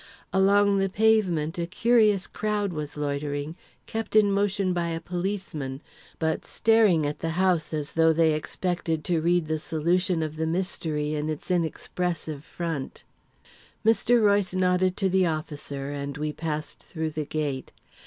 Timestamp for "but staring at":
6.17-7.19